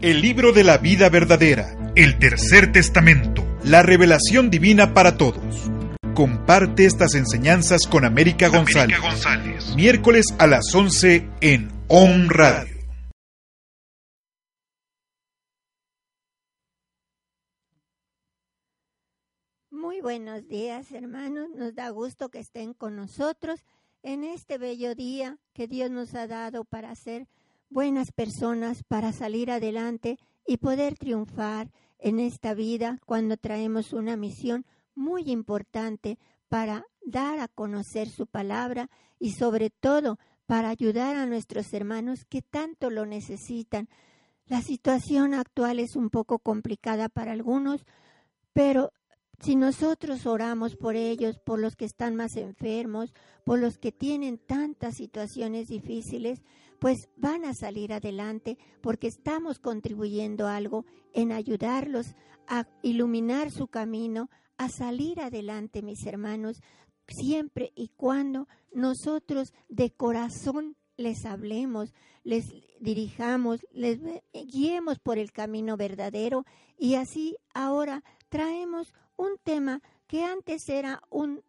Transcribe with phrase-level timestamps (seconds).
[0.00, 5.68] El libro de la vida verdadera, el tercer testamento, la revelación divina para todos.
[6.14, 8.96] Comparte estas enseñanzas con América González.
[9.74, 12.76] Miércoles a las 11 en On Radio.
[19.72, 21.48] Muy buenos días, hermanos.
[21.56, 23.64] Nos da gusto que estén con nosotros
[24.04, 27.26] en este bello día que Dios nos ha dado para ser
[27.70, 34.64] buenas personas, para salir adelante y poder triunfar en esta vida cuando traemos una misión
[34.94, 38.88] muy importante para dar a conocer su palabra
[39.18, 43.88] y sobre todo para ayudar a nuestros hermanos que tanto lo necesitan.
[44.46, 47.84] La situación actual es un poco complicada para algunos,
[48.54, 48.92] pero
[49.40, 53.12] si nosotros oramos por ellos, por los que están más enfermos,
[53.44, 56.42] por los que tienen tantas situaciones difíciles,
[56.78, 62.14] pues van a salir adelante porque estamos contribuyendo algo en ayudarlos
[62.46, 66.60] a iluminar su camino, a salir adelante, mis hermanos,
[67.06, 71.94] siempre y cuando nosotros de corazón les hablemos,
[72.24, 72.44] les
[72.80, 73.98] dirijamos, les
[74.32, 76.44] guiemos por el camino verdadero
[76.76, 81.42] y así ahora traemos un tema que antes era un,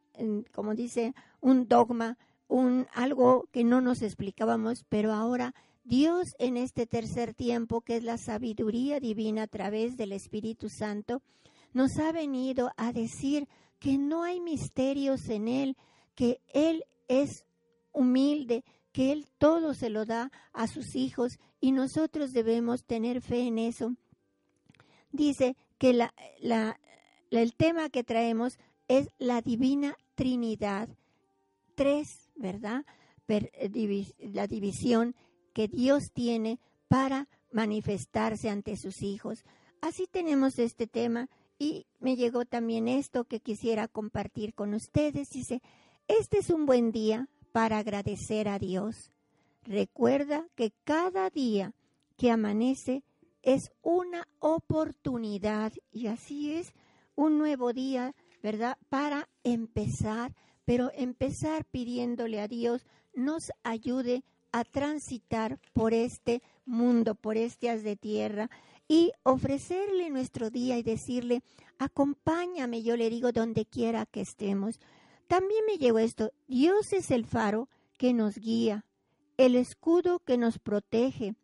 [0.53, 6.85] como dice, un dogma, un algo que no nos explicábamos, pero ahora Dios en este
[6.85, 11.21] tercer tiempo, que es la sabiduría divina a través del Espíritu Santo,
[11.73, 13.47] nos ha venido a decir
[13.79, 15.77] que no hay misterios en Él,
[16.15, 17.45] que Él es
[17.91, 23.47] humilde, que Él todo se lo da a sus hijos y nosotros debemos tener fe
[23.47, 23.95] en eso.
[25.11, 26.13] Dice que la,
[27.31, 30.89] el tema que traemos es la divina Trinidad.
[31.73, 32.85] Tres, ¿verdad?
[33.71, 35.15] Divis, la división
[35.53, 39.45] que Dios tiene para manifestarse ante sus hijos.
[39.81, 45.29] Así tenemos este tema y me llegó también esto que quisiera compartir con ustedes.
[45.29, 45.61] Dice,
[46.07, 49.11] este es un buen día para agradecer a Dios.
[49.63, 51.73] Recuerda que cada día
[52.17, 53.03] que amanece
[53.41, 56.73] es una oportunidad y así es
[57.15, 58.77] un nuevo día, ¿verdad?
[58.89, 60.35] Para empezar,
[60.65, 67.83] pero empezar pidiéndole a Dios nos ayude a transitar por este mundo, por este haz
[67.83, 68.49] de tierra
[68.87, 71.43] y ofrecerle nuestro día y decirle,
[71.77, 74.79] acompáñame, yo le digo, donde quiera que estemos.
[75.27, 78.85] También me llegó esto, Dios es el faro que nos guía,
[79.37, 81.35] el escudo que nos protege,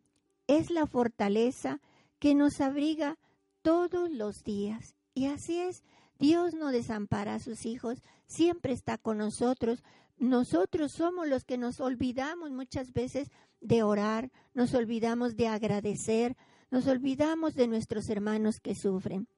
[0.46, 1.80] es la fortaleza
[2.18, 3.18] que nos abriga
[3.62, 4.94] todos los días.
[5.14, 5.82] Y así es,
[6.18, 9.82] Dios no desampara a sus hijos, siempre está con nosotros.
[10.18, 13.30] Nosotros somos los que nos olvidamos muchas veces
[13.60, 16.36] de orar, nos olvidamos de agradecer,
[16.70, 19.28] nos olvidamos de nuestros hermanos que sufren.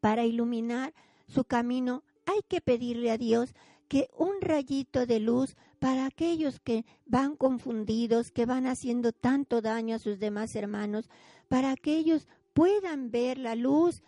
[0.00, 0.94] Para iluminar
[1.26, 3.54] su camino hay que pedirle a Dios
[3.88, 9.96] que un rayito de luz para aquellos que van confundidos, que van haciendo tanto daño
[9.96, 11.08] a sus demás hermanos,
[11.48, 14.02] para que ellos puedan ver la luz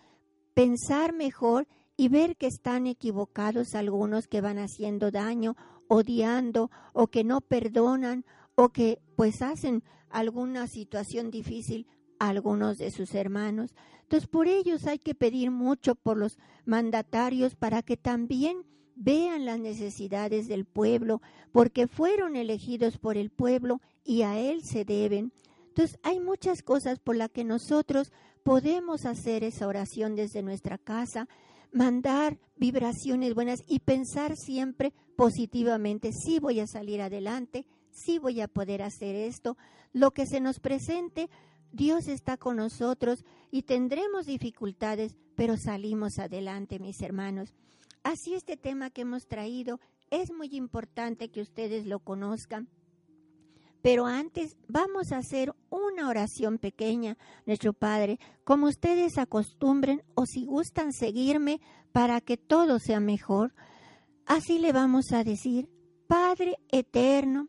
[0.54, 5.56] pensar mejor y ver que están equivocados algunos que van haciendo daño,
[5.88, 8.24] odiando o que no perdonan
[8.54, 11.86] o que pues hacen alguna situación difícil
[12.18, 13.74] a algunos de sus hermanos.
[14.02, 18.64] Entonces por ellos hay que pedir mucho por los mandatarios para que también
[18.98, 21.22] vean las necesidades del pueblo,
[21.52, 25.32] porque fueron elegidos por el pueblo y a él se deben.
[25.68, 28.12] Entonces hay muchas cosas por las que nosotros
[28.42, 31.28] podemos hacer esa oración desde nuestra casa,
[31.72, 38.48] mandar vibraciones buenas y pensar siempre positivamente, sí voy a salir adelante, sí voy a
[38.48, 39.56] poder hacer esto,
[39.92, 41.28] lo que se nos presente,
[41.72, 47.54] Dios está con nosotros y tendremos dificultades, pero salimos adelante, mis hermanos.
[48.08, 52.70] Así este tema que hemos traído es muy importante que ustedes lo conozcan
[53.82, 60.46] pero antes vamos a hacer una oración pequeña, nuestro Padre, como ustedes acostumbren o si
[60.46, 61.60] gustan seguirme
[61.92, 63.54] para que todo sea mejor.
[64.26, 65.68] Así le vamos a decir,
[66.06, 67.48] Padre eterno,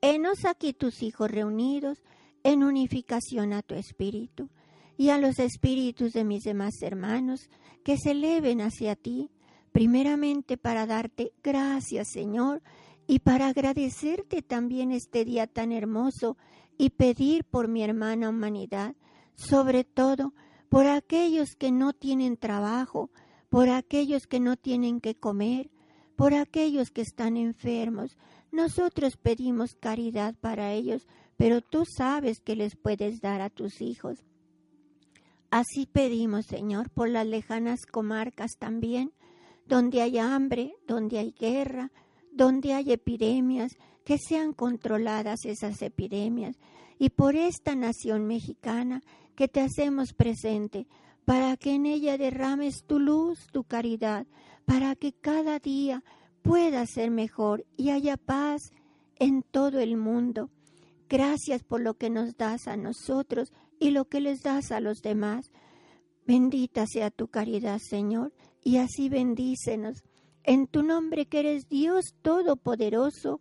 [0.00, 2.02] Henos aquí tus hijos reunidos
[2.44, 4.50] en unificación a tu espíritu
[4.96, 7.48] y a los espíritus de mis demás hermanos
[7.84, 9.31] que se eleven hacia ti,
[9.72, 12.62] primeramente para darte gracias, Señor,
[13.06, 16.36] y para agradecerte también este día tan hermoso
[16.78, 18.94] y pedir por mi hermana humanidad,
[19.34, 20.34] sobre todo
[20.68, 23.10] por aquellos que no tienen trabajo,
[23.48, 25.70] por aquellos que no tienen que comer,
[26.16, 28.16] por aquellos que están enfermos.
[28.50, 34.24] Nosotros pedimos caridad para ellos, pero tú sabes que les puedes dar a tus hijos.
[35.50, 39.12] Así pedimos, Señor, por las lejanas comarcas también,
[39.72, 41.90] donde hay hambre, donde hay guerra,
[42.30, 43.72] donde hay epidemias,
[44.04, 46.58] que sean controladas esas epidemias.
[46.98, 49.02] Y por esta nación mexicana
[49.34, 50.86] que te hacemos presente,
[51.24, 54.26] para que en ella derrames tu luz, tu caridad,
[54.66, 56.04] para que cada día
[56.42, 58.74] pueda ser mejor y haya paz
[59.16, 60.50] en todo el mundo.
[61.08, 65.00] Gracias por lo que nos das a nosotros y lo que les das a los
[65.00, 65.50] demás.
[66.26, 70.02] Bendita sea tu caridad, Señor, y así bendícenos.
[70.44, 73.40] En tu nombre que eres Dios Todopoderoso,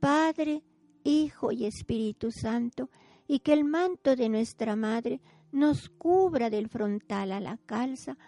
[0.00, 0.62] Padre,
[1.04, 2.90] Hijo y Espíritu Santo,
[3.26, 5.20] y que el manto de nuestra Madre
[5.52, 8.18] nos cubra del frontal a la calza.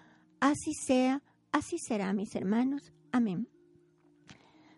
[0.40, 2.92] Así sea, así será, mis hermanos.
[3.12, 3.48] Amén.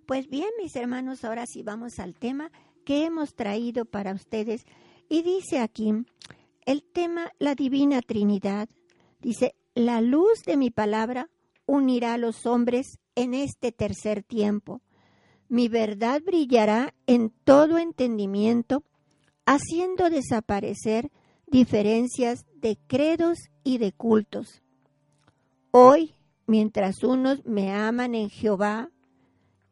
[0.06, 2.50] Pues bien, mis hermanos, ahora sí vamos al tema
[2.84, 4.64] que hemos traído para ustedes.
[5.08, 5.92] Y dice aquí,
[6.64, 8.68] el tema, la Divina Trinidad,
[9.20, 11.28] dice, la luz de mi palabra
[11.66, 14.80] unirá a los hombres en este tercer tiempo.
[15.48, 18.84] Mi verdad brillará en todo entendimiento,
[19.44, 21.10] haciendo desaparecer
[21.46, 24.62] diferencias de credos y de cultos.
[25.70, 26.14] Hoy,
[26.46, 28.90] mientras unos me aman en Jehová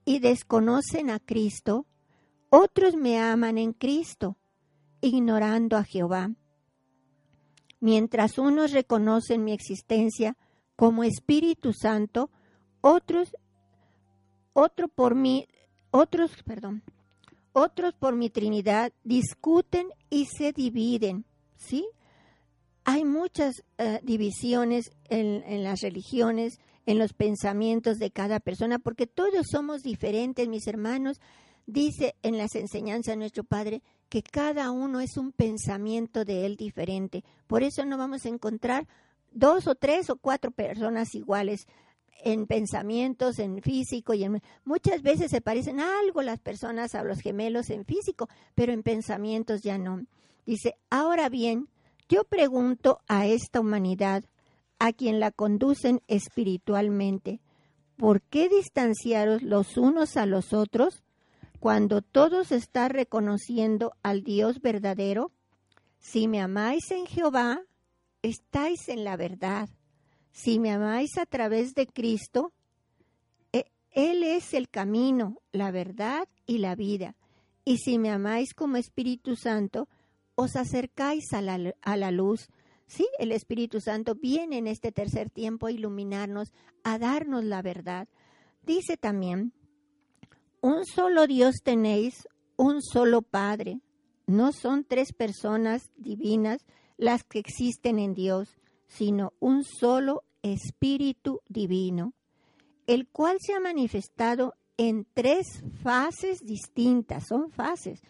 [0.04, 1.86] y desconocen a Cristo,
[2.50, 4.36] otros me aman en Cristo,
[5.00, 6.30] ignorando a Jehová.
[7.80, 10.36] Mientras unos reconocen mi existencia
[10.76, 12.30] como Espíritu Santo,
[12.80, 13.30] otros
[14.54, 15.46] otro por mí,
[15.90, 16.82] otros, perdón,
[17.52, 21.26] otros por mi Trinidad discuten y se dividen,
[21.56, 21.86] ¿sí?
[22.84, 29.46] Hay muchas eh, divisiones en, las religiones, en los pensamientos de cada persona, porque todos
[29.50, 31.20] somos diferentes, mis hermanos,
[31.66, 36.56] Dice en las enseñanzas de nuestro Padre que cada uno es un pensamiento de él
[36.56, 37.24] diferente.
[37.46, 38.86] Por eso no vamos a encontrar
[39.34, 41.66] dos o tres o cuatro personas iguales
[42.22, 47.20] en pensamientos, en físico y en muchas veces se parecen algo las personas a los
[47.20, 50.06] gemelos en físico, pero en pensamientos ya no.
[50.46, 51.68] Dice, ahora bien,
[52.08, 54.24] yo pregunto a esta humanidad,
[54.78, 57.40] a quien la conducen espiritualmente,
[57.96, 61.04] ¿por qué distanciaros los unos a los otros?
[61.64, 65.32] cuando todos está reconociendo al Dios verdadero,
[65.98, 67.62] si me amáis en Jehová,
[68.24, 69.68] estáis en la verdad.
[70.32, 72.52] Si me amáis a través de Cristo,
[73.52, 77.16] e, Él es el camino, la verdad y la vida.
[77.64, 79.88] Y si me amáis como Espíritu Santo,
[80.34, 82.48] os acercáis a la, a la luz.
[82.86, 88.08] Sí, el Espíritu Santo viene en este tercer tiempo a iluminarnos, a darnos la verdad.
[88.62, 89.52] Dice también
[90.62, 92.26] un solo Dios tenéis,
[92.56, 93.80] un solo Padre.
[94.26, 96.64] No son tres personas divinas
[96.96, 102.12] las que existen en Dios, sino un solo Espíritu Divino,
[102.86, 108.00] el cual se ha manifestado en tres fases distintas, son fases,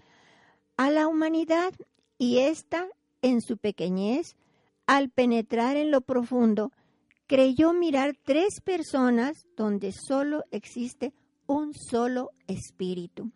[0.77, 1.73] a la humanidad
[2.19, 2.89] y ésta,
[3.23, 4.37] en su pequeñez,
[4.87, 6.73] al penetrar en lo profundo,
[7.27, 11.15] creyó mirar tres personas donde solo existe
[11.47, 13.31] un solo espíritu.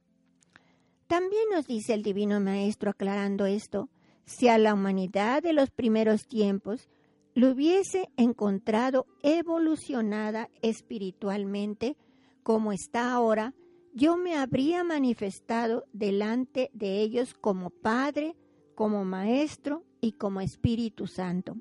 [1.06, 3.88] También nos dice el Divino Maestro aclarando esto,
[4.28, 6.90] si a la humanidad de los primeros tiempos
[7.34, 11.96] lo hubiese encontrado evolucionada espiritualmente
[12.42, 13.54] como está ahora,
[13.94, 18.36] yo me habría manifestado delante de ellos como Padre,
[18.74, 21.56] como Maestro y como Espíritu Santo.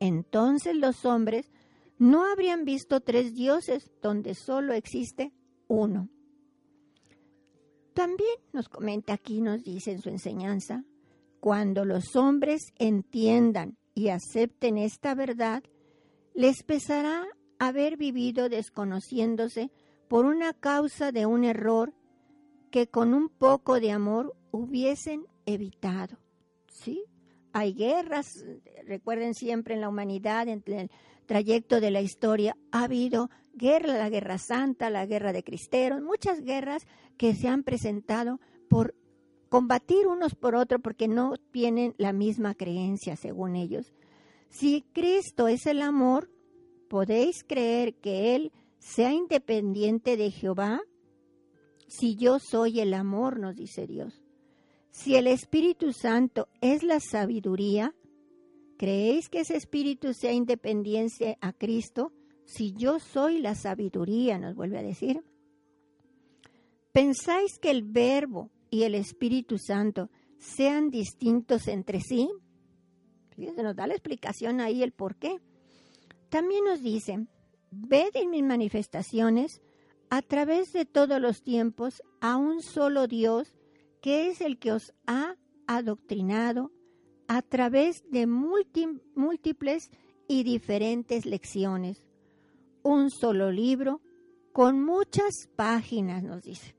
[0.00, 1.50] Entonces los hombres
[1.96, 5.32] no habrían visto tres dioses donde solo existe
[5.68, 6.10] uno.
[7.94, 10.84] También nos comenta aquí, nos dice en su enseñanza,
[11.44, 15.62] cuando los hombres entiendan y acepten esta verdad,
[16.32, 17.26] les pesará
[17.58, 19.70] haber vivido desconociéndose
[20.08, 21.92] por una causa de un error
[22.70, 26.16] que con un poco de amor hubiesen evitado.
[26.72, 27.04] ¿Sí?
[27.52, 28.42] Hay guerras,
[28.86, 30.88] recuerden siempre en la humanidad, entre
[31.26, 36.40] trayecto de la historia ha habido guerra, la guerra santa, la guerra de cristeros, muchas
[36.40, 36.86] guerras
[37.18, 38.94] que se han presentado por
[39.54, 43.94] combatir unos por otros porque no tienen la misma creencia según ellos.
[44.48, 46.28] Si Cristo es el amor,
[46.88, 50.80] ¿podéis creer que Él sea independiente de Jehová?
[51.86, 54.24] Si yo soy el amor, nos dice Dios.
[54.90, 57.94] Si el Espíritu Santo es la sabiduría,
[58.76, 62.12] ¿creéis que ese Espíritu sea independiente a Cristo?
[62.44, 65.22] Si yo soy la sabiduría, nos vuelve a decir.
[66.90, 72.28] ¿Pensáis que el Verbo y el Espíritu Santo sean distintos entre sí?
[73.36, 75.38] Fíjense, nos da la explicación ahí el por qué.
[76.28, 77.24] También nos dice,
[77.70, 79.62] ved en mis manifestaciones
[80.10, 83.56] a través de todos los tiempos a un solo Dios
[84.02, 85.36] que es el que os ha
[85.68, 86.72] adoctrinado
[87.28, 89.92] a través de múltiples
[90.26, 92.04] y diferentes lecciones.
[92.82, 94.00] Un solo libro
[94.52, 96.74] con muchas páginas, nos dice.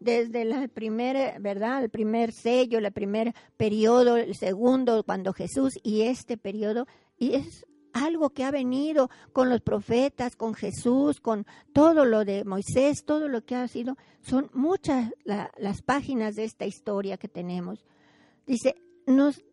[0.00, 1.82] Desde la primera, ¿verdad?
[1.82, 6.86] El primer sello, el primer periodo, el segundo, cuando Jesús y este periodo,
[7.18, 12.44] y es algo que ha venido con los profetas, con Jesús, con todo lo de
[12.44, 17.84] Moisés, todo lo que ha sido, son muchas las páginas de esta historia que tenemos.
[18.46, 18.76] Dice,
[19.06, 19.44] nos,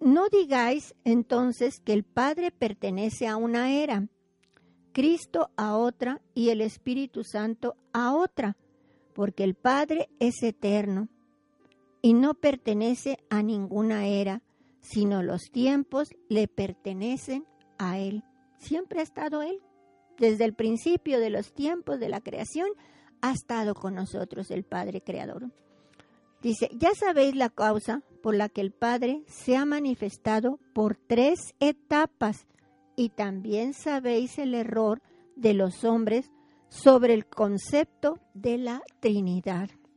[0.00, 4.06] no digáis entonces que el Padre pertenece a una era,
[4.92, 8.56] Cristo a otra y el Espíritu Santo a otra,
[9.12, 11.08] porque el Padre es eterno
[12.02, 14.42] y no pertenece a ninguna era,
[14.80, 17.44] sino los tiempos le pertenecen
[17.78, 18.24] a Él.
[18.58, 19.60] Siempre ha estado Él.
[20.18, 22.68] Desde el principio de los tiempos de la creación
[23.20, 25.50] ha estado con nosotros el Padre Creador.
[26.42, 31.54] Dice, ya sabéis la causa por la que el Padre se ha manifestado por tres
[31.58, 32.46] etapas
[32.96, 35.02] y también sabéis el error
[35.36, 36.30] de los hombres
[36.70, 39.68] sobre el concepto de la Trinidad.